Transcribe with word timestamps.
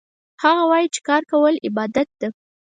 هغه 0.43 0.63
وایي 0.69 0.87
چې 0.93 0.99
کار 1.07 1.21
کول 1.31 1.53
عبادت 1.67 2.09
ده 2.21 2.29